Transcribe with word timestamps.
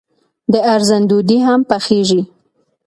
د 0.51 0.53
ارزن 0.73 1.01
ډوډۍ 1.09 1.39
هم 1.47 1.59
پخیږي. 1.69 2.21